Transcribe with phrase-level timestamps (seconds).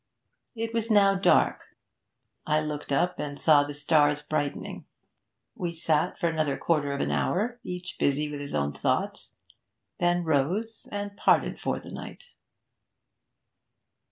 [0.55, 1.61] It was now dark;
[2.47, 4.85] I looked up and saw the stars brightening.
[5.53, 9.35] We sat for another quarter of an hour, each busy with his own thoughts,
[9.99, 12.23] then rose and parted for the night.